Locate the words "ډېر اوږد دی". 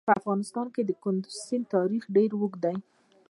2.15-2.77